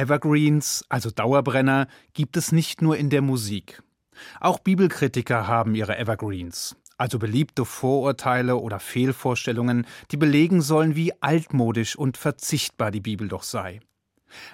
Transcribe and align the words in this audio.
Evergreens, 0.00 0.82
also 0.88 1.10
Dauerbrenner, 1.10 1.86
gibt 2.14 2.38
es 2.38 2.52
nicht 2.52 2.80
nur 2.80 2.96
in 2.96 3.10
der 3.10 3.20
Musik. 3.20 3.82
Auch 4.40 4.58
Bibelkritiker 4.58 5.46
haben 5.46 5.74
ihre 5.74 5.98
Evergreens, 5.98 6.74
also 6.96 7.18
beliebte 7.18 7.66
Vorurteile 7.66 8.56
oder 8.56 8.80
Fehlvorstellungen, 8.80 9.86
die 10.10 10.16
belegen 10.16 10.62
sollen, 10.62 10.96
wie 10.96 11.12
altmodisch 11.20 11.96
und 11.96 12.16
verzichtbar 12.16 12.90
die 12.90 13.02
Bibel 13.02 13.28
doch 13.28 13.42
sei. 13.42 13.80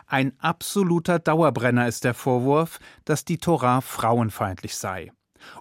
Ein 0.09 0.33
absoluter 0.41 1.21
Dauerbrenner 1.21 1.87
ist 1.87 2.03
der 2.03 2.15
Vorwurf, 2.15 2.81
dass 3.05 3.25
die 3.25 3.39
Torah 3.39 3.83
frauenfeindlich 3.83 4.75
sei 4.75 5.13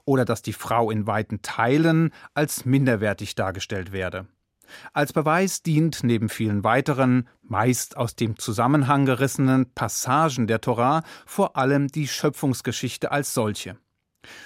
oder 0.04 0.26
dass 0.26 0.42
die 0.42 0.54
Frau 0.54 0.90
in 0.90 1.06
weiten 1.06 1.44
Teilen 1.44 2.12
als 2.34 2.66
minderwertig 2.66 3.36
dargestellt 3.36 3.92
werde. 3.92 4.26
Als 4.94 5.14
Beweis 5.14 5.62
dient 5.62 6.04
neben 6.04 6.30
vielen 6.30 6.64
weiteren, 6.64 7.28
meist 7.42 7.98
aus 7.98 8.16
dem 8.16 8.38
Zusammenhang 8.38 9.06
gerissenen 9.06 9.72
Passagen 9.74 10.48
der 10.48 10.62
Torah 10.62 11.04
vor 11.26 11.58
allem 11.58 11.88
die 11.88 12.08
Schöpfungsgeschichte 12.08 13.12
als 13.12 13.34
solche. 13.34 13.78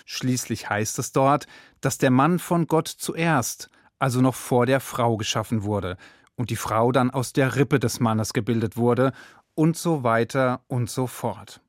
Schließlich 0.05 0.70
heißt 0.70 1.00
es 1.00 1.12
dort, 1.12 1.48
dass 1.82 1.98
der 1.98 2.12
Mann 2.12 2.40
von 2.40 2.68
Gott 2.68 2.88
zuerst, 2.88 3.70
also 3.98 4.22
noch 4.22 4.36
vor 4.36 4.66
der 4.66 4.80
Frau 4.80 5.18
geschaffen 5.18 5.63
wurde, 5.63 5.98
und 6.36 6.49
die 6.49 6.55
Frau 6.55 6.91
dann 6.91 7.12
aus 7.12 7.34
der 7.34 7.55
Rippe 7.55 7.80
des 7.80 7.99
Mannes 7.99 8.34
gebildet 8.34 8.77
wurde, 8.77 9.13
und 9.55 9.76
so 9.76 10.04
weiter 10.04 10.62
und 10.68 10.90
so 10.90 11.05
fort. 11.05 11.62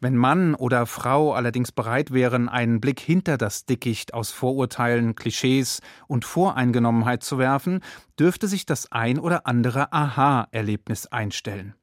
Wenn 0.00 0.16
Mann 0.16 0.54
oder 0.54 0.86
Frau 0.86 1.32
allerdings 1.34 1.72
bereit 1.72 2.12
wären, 2.12 2.48
einen 2.48 2.80
Blick 2.80 3.00
hinter 3.00 3.36
das 3.36 3.66
Dickicht 3.66 4.14
aus 4.14 4.30
Vorurteilen, 4.30 5.14
Klischees 5.14 5.80
und 6.06 6.24
Voreingenommenheit 6.24 7.22
zu 7.22 7.38
werfen, 7.38 7.80
dürfte 8.18 8.48
sich 8.48 8.66
das 8.66 8.90
ein 8.92 9.18
oder 9.18 9.46
andere 9.46 9.92
Aha-Erlebnis 9.92 11.06
einstellen. 11.06 11.74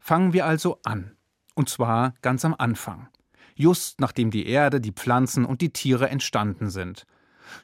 Fangen 0.00 0.32
wir 0.32 0.46
also 0.46 0.78
an. 0.84 1.16
Und 1.54 1.68
zwar 1.68 2.14
ganz 2.22 2.44
am 2.44 2.54
Anfang. 2.56 3.08
Just 3.54 4.00
nachdem 4.00 4.30
die 4.30 4.46
Erde, 4.46 4.80
die 4.80 4.92
Pflanzen 4.92 5.44
und 5.44 5.60
die 5.60 5.72
Tiere 5.72 6.08
entstanden 6.08 6.70
sind. 6.70 7.06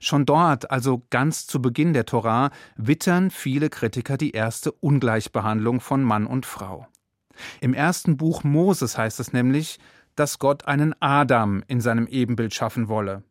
Schon 0.00 0.26
dort, 0.26 0.70
also 0.70 1.02
ganz 1.10 1.46
zu 1.46 1.60
Beginn 1.62 1.92
der 1.92 2.06
Torah, 2.06 2.50
wittern 2.76 3.30
viele 3.30 3.70
Kritiker 3.70 4.16
die 4.16 4.32
erste 4.32 4.72
Ungleichbehandlung 4.72 5.80
von 5.80 6.02
Mann 6.02 6.26
und 6.26 6.46
Frau. 6.46 6.88
Im 7.60 7.74
ersten 7.74 8.16
Buch 8.16 8.44
Moses 8.44 8.96
heißt 8.96 9.20
es 9.20 9.32
nämlich, 9.32 9.78
dass 10.16 10.38
Gott 10.38 10.66
einen 10.66 10.94
Adam 11.00 11.62
in 11.66 11.80
seinem 11.80 12.06
Ebenbild 12.06 12.54
schaffen 12.54 12.88
wolle. 12.88 13.22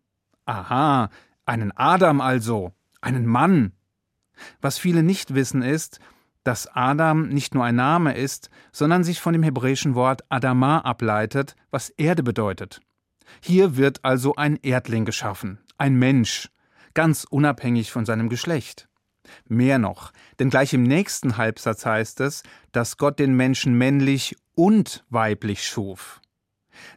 Aha, 0.46 1.10
einen 1.46 1.72
Adam 1.72 2.22
also, 2.22 2.74
einen 3.02 3.26
Mann. 3.26 3.72
Was 4.62 4.78
viele 4.78 5.04
nicht 5.04 5.34
wissen 5.34 5.62
ist, 5.62 6.00
dass 6.44 6.68
Adam 6.68 7.30
nicht 7.30 7.56
nur 7.56 7.64
ein 7.64 7.76
Name 7.76 8.16
ist, 8.16 8.50
sondern 8.72 9.04
sich 9.04 9.22
von 9.22 9.34
dem 9.34 9.44
hebräischen 9.44 9.96
Wort 9.96 10.24
Adama 10.30 10.80
ableitet, 10.80 11.56
was 11.72 11.90
Erde 11.90 12.24
bedeutet. 12.24 12.82
Hier 13.42 13.78
wird 13.78 14.04
also 14.04 14.36
ein 14.36 14.58
Erdling 14.62 15.06
geschaffen, 15.06 15.60
ein 15.78 15.96
Mensch, 15.96 16.50
ganz 16.94 17.26
unabhängig 17.30 17.92
von 17.92 18.06
seinem 18.06 18.30
Geschlecht. 18.30 18.90
Mehr 19.48 19.80
noch, 19.80 20.12
denn 20.40 20.50
gleich 20.50 20.74
im 20.74 20.84
nächsten 20.84 21.38
Halbsatz 21.38 21.86
heißt 21.86 22.20
es, 22.22 22.44
dass 22.72 22.98
Gott 22.98 23.20
den 23.20 23.36
Menschen 23.36 23.78
männlich 23.78 24.36
und 24.56 25.04
weiblich 25.10 25.68
schuf. 25.68 26.22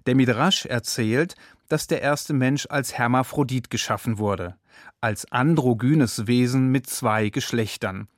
Der 0.06 0.14
Midrasch 0.14 0.66
erzählt, 0.66 1.34
dass 1.68 1.86
der 1.86 2.02
erste 2.02 2.32
Mensch 2.32 2.66
als 2.70 2.96
Hermaphrodit 2.96 3.70
geschaffen 3.70 4.18
wurde, 4.18 4.56
als 5.00 5.30
androgynes 5.30 6.26
Wesen 6.26 6.70
mit 6.70 6.88
zwei 6.88 7.28
Geschlechtern, 7.28 8.08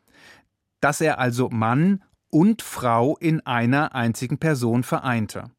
dass 0.80 1.00
er 1.00 1.18
also 1.18 1.48
Mann 1.48 2.02
und 2.30 2.62
Frau 2.62 3.16
in 3.18 3.44
einer 3.46 3.94
einzigen 3.94 4.38
Person 4.38 4.82
vereinte. 4.82 5.50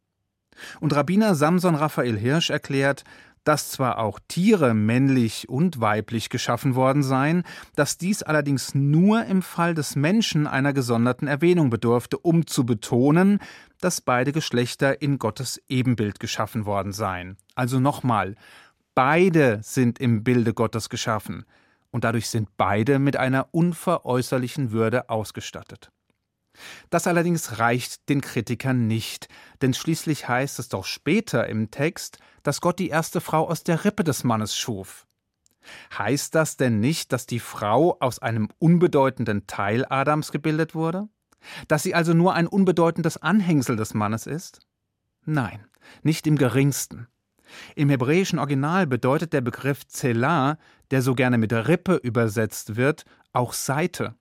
Und 0.79 0.93
Rabbiner 0.93 1.35
Samson 1.35 1.75
Raphael 1.75 2.17
Hirsch 2.17 2.49
erklärt, 2.49 3.03
dass 3.43 3.71
zwar 3.71 3.99
auch 3.99 4.19
Tiere 4.27 4.73
männlich 4.73 5.49
und 5.49 5.81
weiblich 5.81 6.29
geschaffen 6.29 6.75
worden 6.75 7.03
seien, 7.03 7.43
dass 7.75 7.97
dies 7.97 8.23
allerdings 8.23 8.75
nur 8.75 9.25
im 9.25 9.41
Fall 9.41 9.73
des 9.73 9.95
Menschen 9.95 10.47
einer 10.47 10.73
gesonderten 10.73 11.27
Erwähnung 11.27 11.69
bedurfte, 11.69 12.17
um 12.17 12.47
zu 12.47 12.65
betonen, 12.65 13.39
dass 13.81 14.01
beide 14.01 14.31
Geschlechter 14.31 15.01
in 15.01 15.19
Gottes 15.19 15.61
Ebenbild 15.69 16.19
geschaffen 16.19 16.65
worden 16.65 16.91
seien. 16.91 17.37
Also 17.55 17.79
nochmal, 17.79 18.35
beide 18.95 19.59
sind 19.63 19.99
im 19.99 20.23
Bilde 20.23 20.53
Gottes 20.53 20.89
geschaffen, 20.89 21.45
und 21.91 22.03
dadurch 22.03 22.29
sind 22.29 22.49
beide 22.57 22.99
mit 22.99 23.17
einer 23.17 23.47
unveräußerlichen 23.51 24.71
Würde 24.71 25.09
ausgestattet. 25.09 25.89
Das 26.89 27.07
allerdings 27.07 27.59
reicht 27.59 28.09
den 28.09 28.21
Kritikern 28.21 28.87
nicht, 28.87 29.27
denn 29.61 29.73
schließlich 29.73 30.27
heißt 30.27 30.59
es 30.59 30.69
doch 30.69 30.85
später 30.85 31.47
im 31.47 31.71
Text, 31.71 32.19
dass 32.43 32.61
Gott 32.61 32.79
die 32.79 32.89
erste 32.89 33.21
Frau 33.21 33.47
aus 33.47 33.63
der 33.63 33.85
Rippe 33.85 34.03
des 34.03 34.23
Mannes 34.23 34.57
schuf. 34.57 35.07
Heißt 35.97 36.35
das 36.35 36.57
denn 36.57 36.79
nicht, 36.79 37.11
dass 37.11 37.25
die 37.25 37.39
Frau 37.39 37.97
aus 37.99 38.19
einem 38.19 38.49
unbedeutenden 38.59 39.47
Teil 39.47 39.85
Adams 39.89 40.31
gebildet 40.31 40.73
wurde? 40.75 41.07
Dass 41.67 41.83
sie 41.83 41.95
also 41.95 42.13
nur 42.13 42.33
ein 42.33 42.47
unbedeutendes 42.47 43.17
Anhängsel 43.17 43.75
des 43.75 43.93
Mannes 43.93 44.27
ist? 44.27 44.59
Nein, 45.25 45.65
nicht 46.03 46.27
im 46.27 46.37
geringsten. 46.37 47.07
Im 47.75 47.89
hebräischen 47.89 48.39
Original 48.39 48.87
bedeutet 48.87 49.33
der 49.33 49.41
Begriff 49.41 49.87
Zelah, 49.87 50.57
der 50.91 51.01
so 51.01 51.15
gerne 51.15 51.37
mit 51.37 51.53
Rippe 51.53 51.95
übersetzt 51.95 52.75
wird, 52.75 53.05
auch 53.33 53.53
Seite. 53.53 54.15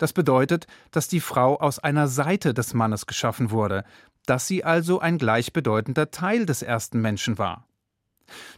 Das 0.00 0.14
bedeutet, 0.14 0.66
dass 0.92 1.08
die 1.08 1.20
Frau 1.20 1.60
aus 1.60 1.78
einer 1.78 2.08
Seite 2.08 2.54
des 2.54 2.72
Mannes 2.72 3.04
geschaffen 3.04 3.50
wurde, 3.50 3.84
dass 4.24 4.46
sie 4.46 4.64
also 4.64 4.98
ein 4.98 5.18
gleichbedeutender 5.18 6.10
Teil 6.10 6.46
des 6.46 6.62
ersten 6.62 7.02
Menschen 7.02 7.36
war. 7.36 7.66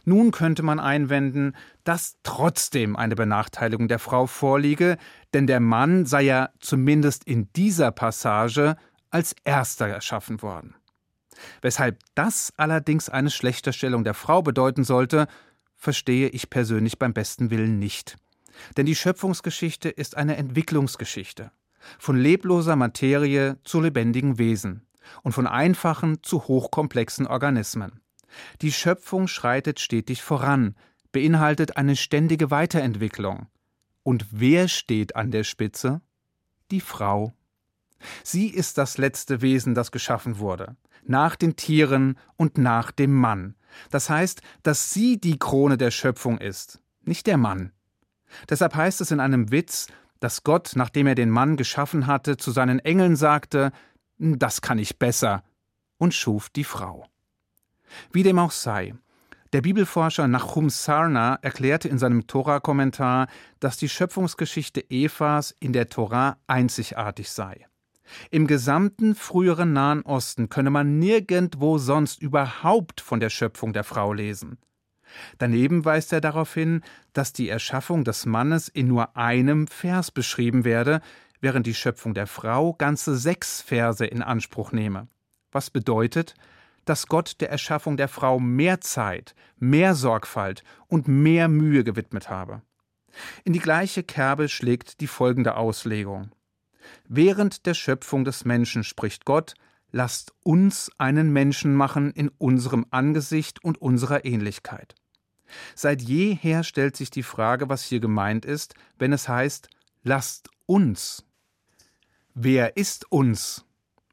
Nun 0.05 0.31
könnte 0.31 0.63
man 0.63 0.79
einwenden, 0.79 1.53
dass 1.83 2.15
trotzdem 2.23 2.95
eine 2.95 3.15
Benachteiligung 3.15 3.89
der 3.89 3.99
Frau 3.99 4.25
vorliege, 4.25 4.97
denn 5.33 5.45
der 5.45 5.59
Mann 5.59 6.05
sei 6.05 6.21
ja 6.21 6.49
zumindest 6.61 7.25
in 7.25 7.51
dieser 7.57 7.91
Passage 7.91 8.77
als 9.09 9.35
erster 9.43 9.89
erschaffen 9.89 10.41
worden. 10.41 10.75
Weshalb 11.61 11.99
das 12.15 12.53
allerdings 12.55 13.09
eine 13.09 13.29
Schlechterstellung 13.29 14.05
der 14.05 14.13
Frau 14.13 14.41
bedeuten 14.43 14.85
sollte, 14.85 15.27
verstehe 15.75 16.29
ich 16.29 16.49
persönlich 16.49 16.99
beim 16.99 17.13
besten 17.13 17.49
Willen 17.49 17.79
nicht. 17.79 18.15
Denn 18.77 18.85
die 18.85 18.95
Schöpfungsgeschichte 18.95 19.89
ist 19.89 20.17
eine 20.17 20.37
Entwicklungsgeschichte. 20.37 21.51
Von 21.99 22.17
lebloser 22.17 22.75
Materie 22.75 23.57
zu 23.63 23.81
lebendigen 23.81 24.37
Wesen 24.37 24.85
und 25.21 25.33
von 25.33 25.47
einfachen 25.47 26.23
zu 26.23 26.47
hochkomplexen 26.47 27.27
Organismen. 27.27 27.99
Die 28.61 28.71
Schöpfung 28.71 29.27
schreitet 29.27 29.79
stetig 29.79 30.21
voran, 30.23 30.75
beinhaltet 31.11 31.77
eine 31.77 31.95
ständige 31.95 32.51
Weiterentwicklung. 32.51 33.47
Und 34.03 34.25
wer 34.31 34.67
steht 34.67 35.15
an 35.15 35.31
der 35.31 35.43
Spitze? 35.43 36.01
Die 36.71 36.81
Frau. 36.81 37.33
Sie 38.23 38.47
ist 38.47 38.77
das 38.77 38.97
letzte 38.97 39.41
Wesen, 39.41 39.75
das 39.75 39.91
geschaffen 39.91 40.39
wurde, 40.39 40.75
nach 41.05 41.35
den 41.35 41.55
Tieren 41.55 42.17
und 42.35 42.57
nach 42.57 42.91
dem 42.91 43.13
Mann. 43.13 43.55
Das 43.91 44.09
heißt, 44.09 44.41
dass 44.61 44.91
sie 44.91 45.19
die 45.19 45.39
Krone 45.39 45.77
der 45.77 45.91
Schöpfung 45.91 46.37
ist, 46.37 46.81
nicht 47.03 47.27
der 47.27 47.37
Mann. 47.37 47.71
Deshalb 48.49 48.75
heißt 48.75 49.01
es 49.01 49.11
in 49.11 49.19
einem 49.19 49.51
Witz, 49.51 49.87
dass 50.19 50.43
Gott, 50.43 50.73
nachdem 50.75 51.07
er 51.07 51.15
den 51.15 51.29
Mann 51.29 51.57
geschaffen 51.57 52.07
hatte, 52.07 52.37
zu 52.37 52.51
seinen 52.51 52.79
Engeln 52.79 53.15
sagte, 53.15 53.71
das 54.17 54.61
kann 54.61 54.79
ich 54.79 54.97
besser, 54.97 55.43
und 55.97 56.13
schuf 56.13 56.49
die 56.49 56.63
Frau. 56.63 57.05
Wie 58.11 58.23
dem 58.23 58.39
auch 58.39 58.51
sei, 58.51 58.93
der 59.53 59.61
Bibelforscher 59.61 60.27
Nachum 60.27 60.71
Sarna 60.71 61.37
erklärte 61.41 61.87
in 61.87 61.99
seinem 61.99 62.25
Tora-Kommentar, 62.25 63.27
dass 63.59 63.77
die 63.77 63.87
Schöpfungsgeschichte 63.87 64.89
Evas 64.89 65.55
in 65.59 65.73
der 65.73 65.89
Tora 65.89 66.37
einzigartig 66.47 67.29
sei. 67.29 67.67
Im 68.31 68.47
gesamten 68.47 69.13
früheren 69.13 69.73
Nahen 69.73 70.01
Osten 70.03 70.49
könne 70.49 70.69
man 70.69 70.97
nirgendwo 70.97 71.77
sonst 71.77 72.21
überhaupt 72.21 72.99
von 72.99 73.19
der 73.19 73.29
Schöpfung 73.29 73.73
der 73.73 73.83
Frau 73.83 74.11
lesen. 74.11 74.57
Daneben 75.37 75.85
weist 75.85 76.13
er 76.13 76.21
darauf 76.21 76.53
hin, 76.53 76.81
dass 77.13 77.33
die 77.33 77.49
Erschaffung 77.49 78.03
des 78.03 78.25
Mannes 78.25 78.67
in 78.67 78.87
nur 78.87 79.15
einem 79.17 79.67
Vers 79.67 80.11
beschrieben 80.11 80.63
werde, 80.65 81.01
während 81.41 81.67
die 81.67 81.73
Schöpfung 81.73 82.13
der 82.13 82.27
Frau 82.27 82.73
ganze 82.73 83.17
sechs 83.17 83.61
Verse 83.61 84.05
in 84.05 84.21
Anspruch 84.21 84.71
nehme. 84.71 85.07
Was 85.51 85.69
bedeutet, 85.69 86.35
dass 86.85 87.07
Gott 87.07 87.35
der 87.39 87.49
Erschaffung 87.49 87.97
der 87.97 88.07
Frau 88.07 88.39
mehr 88.39 88.81
Zeit, 88.81 89.35
mehr 89.57 89.95
Sorgfalt 89.95 90.63
und 90.87 91.07
mehr 91.07 91.47
Mühe 91.47 91.83
gewidmet 91.83 92.29
habe. 92.29 92.61
In 93.43 93.53
die 93.53 93.59
gleiche 93.59 94.03
Kerbe 94.03 94.49
schlägt 94.49 94.99
die 94.99 95.07
folgende 95.07 95.55
Auslegung. 95.55 96.31
Während 97.07 97.65
der 97.65 97.73
Schöpfung 97.73 98.25
des 98.25 98.43
Menschen 98.45 98.83
spricht 98.83 99.25
Gott, 99.25 99.53
lasst 99.91 100.33
uns 100.43 100.91
einen 100.97 101.31
Menschen 101.31 101.75
machen 101.75 102.11
in 102.11 102.29
unserem 102.37 102.85
Angesicht 102.89 103.63
und 103.63 103.81
unserer 103.81 104.25
Ähnlichkeit. 104.25 104.95
Seit 105.75 106.01
jeher 106.01 106.63
stellt 106.63 106.95
sich 106.95 107.09
die 107.09 107.23
Frage, 107.23 107.69
was 107.69 107.83
hier 107.83 107.99
gemeint 107.99 108.45
ist, 108.45 108.75
wenn 108.97 109.13
es 109.13 109.27
heißt, 109.27 109.69
lasst 110.03 110.49
uns. 110.65 111.25
Wer 112.33 112.77
ist 112.77 113.11
uns? 113.11 113.65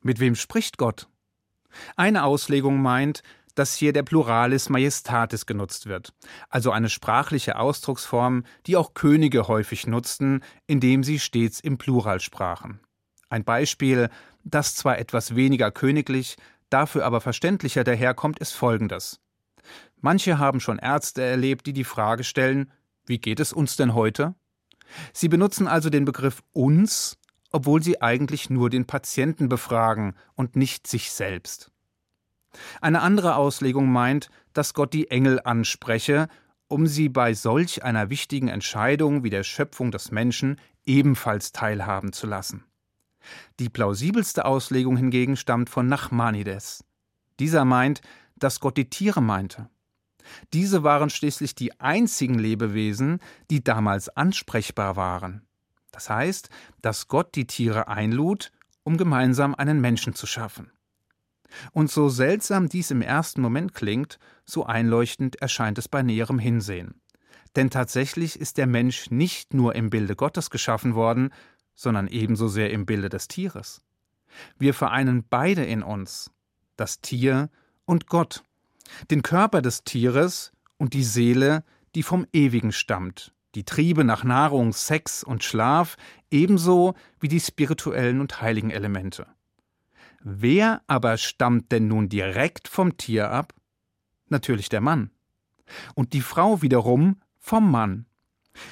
Mit 0.02 0.20
wem 0.20 0.34
spricht 0.34 0.78
Gott? 0.78 1.08
Eine 1.96 2.24
Auslegung 2.24 2.82
meint, 2.82 3.22
dass 3.54 3.74
hier 3.74 3.92
der 3.92 4.02
Pluralis 4.02 4.68
Majestatis 4.68 5.46
genutzt 5.46 5.86
wird, 5.86 6.12
also 6.48 6.70
eine 6.70 6.88
sprachliche 6.88 7.58
Ausdrucksform, 7.58 8.44
die 8.66 8.76
auch 8.76 8.94
Könige 8.94 9.48
häufig 9.48 9.86
nutzten, 9.86 10.42
indem 10.66 11.04
sie 11.04 11.18
stets 11.18 11.60
im 11.60 11.76
Plural 11.76 12.20
sprachen. 12.20 12.80
Ein 13.28 13.44
Beispiel, 13.44 14.08
das 14.44 14.74
zwar 14.74 14.98
etwas 14.98 15.34
weniger 15.36 15.70
königlich, 15.70 16.36
dafür 16.70 17.04
aber 17.04 17.20
verständlicher 17.20 17.84
daherkommt, 17.84 18.38
ist 18.38 18.52
folgendes. 18.52 19.20
Manche 20.00 20.38
haben 20.38 20.60
schon 20.60 20.78
Ärzte 20.78 21.22
erlebt, 21.22 21.66
die 21.66 21.72
die 21.72 21.84
Frage 21.84 22.24
stellen, 22.24 22.70
wie 23.06 23.18
geht 23.18 23.40
es 23.40 23.52
uns 23.52 23.76
denn 23.76 23.94
heute? 23.94 24.34
Sie 25.12 25.28
benutzen 25.28 25.68
also 25.68 25.90
den 25.90 26.04
Begriff 26.04 26.42
uns, 26.52 27.18
obwohl 27.52 27.82
sie 27.82 28.00
eigentlich 28.00 28.50
nur 28.50 28.70
den 28.70 28.86
Patienten 28.86 29.48
befragen 29.48 30.14
und 30.34 30.56
nicht 30.56 30.86
sich 30.86 31.12
selbst. 31.12 31.70
Eine 32.80 33.02
andere 33.02 33.36
Auslegung 33.36 33.90
meint, 33.90 34.30
dass 34.52 34.74
Gott 34.74 34.92
die 34.92 35.10
Engel 35.10 35.40
anspreche, 35.44 36.28
um 36.68 36.86
sie 36.86 37.08
bei 37.08 37.34
solch 37.34 37.84
einer 37.84 38.10
wichtigen 38.10 38.48
Entscheidung 38.48 39.24
wie 39.24 39.30
der 39.30 39.42
Schöpfung 39.42 39.90
des 39.90 40.10
Menschen 40.10 40.60
ebenfalls 40.84 41.52
teilhaben 41.52 42.12
zu 42.12 42.26
lassen. 42.26 42.64
Die 43.58 43.68
plausibelste 43.68 44.44
Auslegung 44.44 44.96
hingegen 44.96 45.36
stammt 45.36 45.68
von 45.68 45.86
Nachmanides. 45.88 46.84
Dieser 47.38 47.64
meint, 47.64 48.00
dass 48.36 48.60
Gott 48.60 48.76
die 48.76 48.88
Tiere 48.88 49.20
meinte. 49.20 49.68
Diese 50.52 50.82
waren 50.82 51.10
schließlich 51.10 51.54
die 51.54 51.78
einzigen 51.80 52.38
Lebewesen, 52.38 53.20
die 53.50 53.62
damals 53.62 54.08
ansprechbar 54.08 54.96
waren. 54.96 55.46
Das 55.92 56.08
heißt, 56.08 56.50
dass 56.82 57.08
Gott 57.08 57.34
die 57.34 57.46
Tiere 57.46 57.88
einlud, 57.88 58.52
um 58.82 58.96
gemeinsam 58.96 59.54
einen 59.54 59.80
Menschen 59.80 60.14
zu 60.14 60.26
schaffen. 60.26 60.70
Und 61.72 61.90
so 61.90 62.08
seltsam 62.08 62.68
dies 62.68 62.90
im 62.90 63.02
ersten 63.02 63.40
Moment 63.40 63.74
klingt, 63.74 64.18
so 64.44 64.66
einleuchtend 64.66 65.36
erscheint 65.36 65.78
es 65.78 65.88
bei 65.88 66.02
näherem 66.02 66.38
Hinsehen. 66.38 67.00
Denn 67.56 67.70
tatsächlich 67.70 68.38
ist 68.38 68.58
der 68.58 68.66
Mensch 68.66 69.10
nicht 69.10 69.54
nur 69.54 69.74
im 69.74 69.90
Bilde 69.90 70.14
Gottes 70.14 70.50
geschaffen 70.50 70.94
worden, 70.94 71.30
sondern 71.74 72.06
ebenso 72.06 72.46
sehr 72.46 72.70
im 72.70 72.86
Bilde 72.86 73.08
des 73.08 73.26
Tieres. 73.26 73.82
Wir 74.58 74.74
vereinen 74.74 75.24
beide 75.28 75.64
in 75.64 75.82
uns, 75.82 76.30
das 76.76 77.00
Tier 77.00 77.50
und 77.84 78.06
Gott, 78.06 78.44
den 79.10 79.22
Körper 79.22 79.62
des 79.62 79.84
Tieres 79.84 80.52
und 80.78 80.94
die 80.94 81.04
Seele, 81.04 81.64
die 81.94 82.02
vom 82.02 82.26
Ewigen 82.32 82.72
stammt, 82.72 83.32
die 83.54 83.64
Triebe 83.64 84.04
nach 84.04 84.24
Nahrung, 84.24 84.72
Sex 84.72 85.24
und 85.24 85.44
Schlaf, 85.44 85.96
ebenso 86.30 86.94
wie 87.18 87.28
die 87.28 87.40
spirituellen 87.40 88.20
und 88.20 88.40
heiligen 88.40 88.70
Elemente. 88.70 89.26
Wer 90.22 90.82
aber 90.86 91.16
stammt 91.16 91.72
denn 91.72 91.88
nun 91.88 92.08
direkt 92.08 92.68
vom 92.68 92.96
Tier 92.96 93.30
ab? 93.30 93.54
Natürlich 94.28 94.68
der 94.68 94.80
Mann. 94.80 95.10
Und 95.94 96.12
die 96.12 96.20
Frau 96.20 96.62
wiederum 96.62 97.20
vom 97.38 97.70
Mann. 97.70 98.06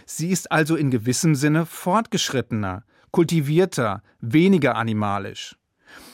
Sie 0.04 0.30
ist 0.30 0.52
also 0.52 0.76
in 0.76 0.90
gewissem 0.90 1.34
Sinne 1.34 1.64
fortgeschrittener, 1.64 2.84
kultivierter, 3.10 4.02
weniger 4.20 4.76
animalisch. 4.76 5.56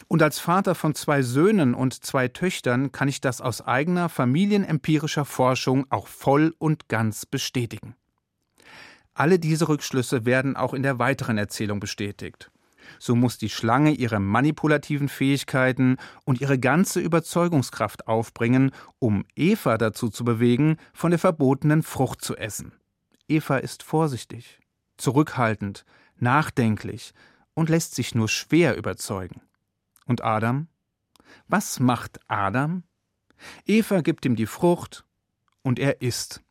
Und 0.09 0.23
als 0.23 0.39
Vater 0.39 0.75
von 0.75 0.95
zwei 0.95 1.23
Söhnen 1.23 1.75
und 1.75 2.05
zwei 2.05 2.29
Töchtern 2.29 2.93
kann 2.93 3.09
ich 3.09 3.21
das 3.21 3.41
aus 3.41 3.61
eigener 3.61 4.09
familienempirischer 4.09 5.25
Forschung 5.25 5.87
auch 5.91 6.07
voll 6.07 6.55
und 6.59 6.89
ganz 6.89 7.27
bestätigen. 7.27 7.97
Alle 9.15 9.39
diese 9.39 9.69
Rückschlüsse 9.69 10.25
werden 10.25 10.57
auch 10.57 10.75
in 10.75 10.83
der 10.83 10.99
weiteren 10.99 11.39
Erzählung 11.39 11.81
bestätigt 11.81 12.51
so 12.99 13.15
muss 13.15 13.39
die 13.39 13.49
Schlange 13.49 13.93
ihre 13.93 14.21
manipulativen 14.21 15.09
Fähigkeiten 15.09 15.97
und 16.25 16.41
ihre 16.41 16.59
ganze 16.59 17.01
Überzeugungskraft 17.01 18.07
aufbringen, 18.09 18.73
um 18.99 19.25
Eva 19.37 19.79
dazu 19.79 20.09
zu 20.09 20.25
bewegen, 20.25 20.77
von 20.93 21.11
der 21.11 21.19
verbotenen 21.19 21.83
Frucht 21.83 22.23
zu 22.23 22.37
essen. 22.37 22.73
Eva 23.29 23.59
ist 23.59 23.83
vorsichtig, 23.83 24.61
zurückhaltend, 24.97 25.85
nachdenklich 26.17 27.13
und 27.55 27.69
lässt 27.69 27.95
sich 27.95 28.15
nur 28.15 28.29
schwer 28.29 28.77
überzeugen. 28.77 29.41
Und 30.07 30.23
Adam? 30.23 30.69
Was 31.49 31.81
macht 31.81 32.21
Adam? 32.29 32.85
Eva 33.67 34.01
gibt 34.01 34.25
ihm 34.25 34.37
die 34.37 34.47
Frucht 34.47 35.05
und 35.63 35.79
er 35.79 36.03
isst. 36.03 36.43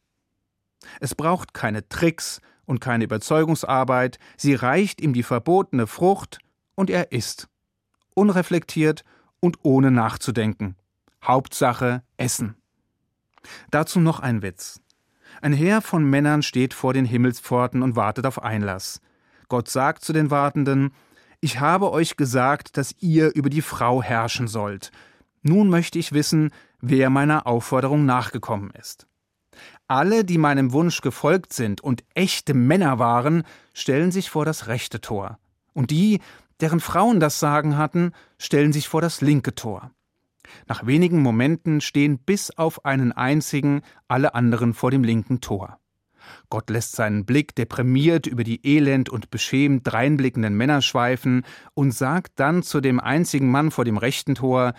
Es 1.00 1.16
braucht 1.16 1.54
keine 1.54 1.88
Tricks, 1.88 2.42
und 2.66 2.80
keine 2.80 3.04
Überzeugungsarbeit, 3.04 4.20
sie 4.38 4.56
reicht 4.56 5.02
ihm 5.02 5.14
die 5.14 5.24
verbotene 5.24 5.88
Frucht 5.88 6.40
und 6.76 6.90
er 6.90 7.12
isst. 7.12 7.50
Unreflektiert 8.16 9.04
und 9.40 9.60
ohne 9.64 9.92
nachzudenken. 9.92 10.76
Hauptsache 11.24 12.04
Essen. 12.18 12.56
Dazu 13.72 14.00
noch 14.00 14.20
ein 14.20 14.42
Witz. 14.42 14.80
Ein 15.42 15.54
Heer 15.54 15.82
von 15.82 16.10
Männern 16.10 16.44
steht 16.44 16.74
vor 16.74 16.94
den 16.94 17.06
Himmelspforten 17.06 17.82
und 17.82 17.96
wartet 17.96 18.26
auf 18.26 18.42
Einlass. 18.42 19.02
Gott 19.50 19.68
sagt 19.68 20.06
zu 20.06 20.14
den 20.14 20.32
Wartenden, 20.32 20.94
ich 21.44 21.60
habe 21.60 21.92
euch 21.92 22.16
gesagt, 22.16 22.78
dass 22.78 22.95
ihr 23.01 23.36
über 23.36 23.50
die 23.50 23.62
Frau 23.62 24.01
herrschen 24.01 24.48
sollt. 24.48 24.92
Nun 25.42 25.69
möchte 25.69 26.00
ich 26.00 26.13
wissen, 26.13 26.51
wer 26.80 27.10
meiner 27.10 27.45
Aufforderung 27.45 28.06
nachgekommen 28.06 28.72
ist. 28.80 29.07
Alle, 29.90 30.24
die 30.24 30.38
meinem 30.38 30.72
Wunsch 30.72 31.01
gefolgt 31.01 31.51
sind 31.51 31.81
und 31.81 32.06
echte 32.13 32.54
Männer 32.54 32.98
waren, 32.98 33.44
stellen 33.74 34.10
sich 34.10 34.30
vor 34.30 34.45
das 34.45 34.68
rechte 34.68 35.01
Tor. 35.01 35.38
Und 35.74 35.92
die, 35.92 36.22
deren 36.62 36.80
Frauen 36.80 37.19
das 37.19 37.42
Sagen 37.42 37.78
hatten, 37.78 38.13
stellen 38.38 38.72
sich 38.72 38.88
vor 38.88 39.01
das 39.01 39.19
linke 39.19 39.54
Tor. 39.54 39.92
Nach 40.68 40.86
wenigen 40.86 41.22
Momenten 41.22 41.81
stehen 41.81 42.19
bis 42.19 42.51
auf 42.51 42.86
einen 42.86 43.12
einzigen 43.12 43.81
alle 44.07 44.34
anderen 44.34 44.74
vor 44.74 44.92
dem 44.92 45.04
linken 45.04 45.42
Tor. 45.42 45.78
Gott 46.50 46.70
lässt 46.70 46.96
seinen 46.96 47.25
Blick 47.25 47.56
deprimiert 47.56 48.28
über 48.28 48.44
die 48.44 48.66
elend 48.66 49.10
und 49.10 49.31
beschämt 49.31 49.81
dreinblickenden 49.86 50.56
Männer 50.56 50.81
schweifen 50.81 51.44
und 51.74 51.94
sagt 51.94 52.34
dann 52.36 52.64
zu 52.64 52.81
dem 52.81 53.00
einzigen 53.00 53.50
Mann 53.50 53.72
vor 53.72 53.86
dem 53.86 53.98
rechten 53.98 54.36
Tor 54.36 54.74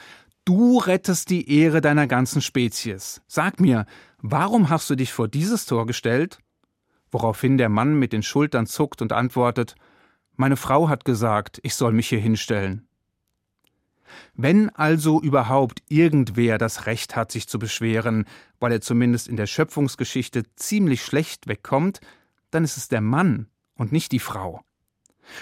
Du 0.47 0.79
rettest 0.79 1.31
die 1.31 1.51
Ehre 1.51 1.81
deiner 1.81 2.07
ganzen 2.07 2.43
Spezies. 2.43 3.23
Sag 3.27 3.61
mir, 3.61 3.87
Warum 4.27 4.71
hast 4.71 4.89
du 4.89 4.95
dich 4.95 5.13
vor 5.13 5.29
dieses 5.29 5.67
Tor 5.67 5.85
gestellt? 5.85 6.39
Woraufhin 7.11 7.59
der 7.59 7.69
Mann 7.69 7.99
mit 7.99 8.15
den 8.15 8.23
Schultern 8.23 8.67
zuckt 8.67 9.03
und 9.03 9.13
antwortet 9.13 9.75
Meine 10.35 10.57
Frau 10.57 10.89
hat 10.89 11.05
gesagt, 11.05 11.61
ich 11.63 11.75
soll 11.75 11.93
mich 11.93 12.09
hier 12.09 12.21
hinstellen. 12.21 12.89
Wenn 14.35 14.71
also 14.71 15.21
überhaupt 15.21 15.83
irgendwer 15.89 16.59
das 16.59 16.87
Recht 16.87 17.17
hat, 17.17 17.33
sich 17.33 17.49
zu 17.49 17.59
beschweren, 17.59 18.25
weil 18.61 18.73
er 18.73 18.81
zumindest 18.81 19.29
in 19.29 19.37
der 19.37 19.47
Schöpfungsgeschichte 19.47 20.43
ziemlich 20.57 21.03
schlecht 21.03 21.47
wegkommt, 21.47 22.01
dann 22.51 22.65
ist 22.65 22.77
es 22.77 22.89
der 22.89 23.01
Mann 23.01 23.49
und 23.75 23.93
nicht 23.93 24.13
die 24.13 24.21
Frau. 24.21 24.61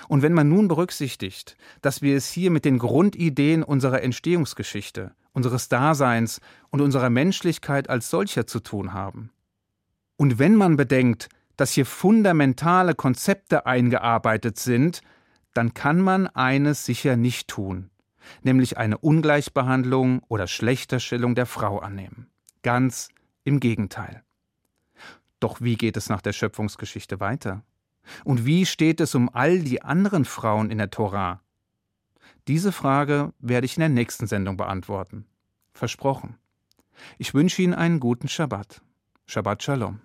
Und 0.09 0.23
wenn 0.23 0.33
man 0.33 0.49
nun 0.49 0.69
berücksichtigt, 0.69 1.57
dass 1.81 2.03
wir 2.03 2.17
es 2.17 2.31
hier 2.31 2.51
mit 2.51 2.65
den 2.65 2.79
Grundideen 2.79 3.63
unserer 3.63 4.03
Entstehungsgeschichte, 4.03 5.13
unseres 5.33 5.69
Daseins 5.69 6.41
und 6.71 6.81
unserer 6.81 7.11
Menschlichkeit 7.11 7.91
als 7.91 8.09
solcher 8.09 8.47
zu 8.47 8.61
tun 8.61 8.93
haben, 8.93 9.31
und 10.17 10.39
wenn 10.39 10.55
man 10.55 10.77
bedenkt, 10.77 11.29
dass 11.57 11.73
hier 11.73 11.87
fundamentale 11.87 12.95
Konzepte 12.95 13.67
eingearbeitet 13.67 14.59
sind, 14.59 15.03
dann 15.53 15.75
kann 15.75 16.01
man 16.01 16.27
eines 16.29 16.85
sicher 16.85 17.17
nicht 17.17 17.49
tun, 17.49 17.91
nämlich 18.43 18.79
eine 18.79 18.99
Ungleichbehandlung 18.99 20.23
oder 20.29 20.47
Schlechterstellung 20.47 21.35
der 21.35 21.47
Frau 21.47 21.79
annehmen. 21.79 22.29
Ganz 22.63 23.09
im 23.45 23.61
Gegenteil. 23.61 24.23
Doch 25.41 25.61
wie 25.61 25.77
geht 25.77 25.97
es 25.97 26.09
nach 26.09 26.23
der 26.23 26.33
Schöpfungsgeschichte 26.33 27.19
weiter? 27.19 27.65
Und 28.25 28.47
wie 28.47 28.67
steht 28.67 29.01
es 29.01 29.15
um 29.15 29.29
all 29.33 29.61
die 29.61 29.83
anderen 29.83 30.25
Frauen 30.25 30.71
in 30.71 30.79
der 30.79 30.91
Tora? 30.91 31.41
Diese 32.49 32.73
Frage 32.73 33.33
werde 33.39 33.67
ich 33.67 33.77
in 33.77 33.81
der 33.81 33.89
nächsten 33.89 34.27
Sendung 34.27 34.57
beantworten. 34.57 35.27
Versprochen. 35.73 36.37
Ich 37.19 37.35
wünsche 37.35 37.63
Ihnen 37.63 37.75
einen 37.75 38.01
guten 38.01 38.29
Schabbat. 38.29 38.83
Shabbat 39.27 39.63
Shalom. 39.63 40.01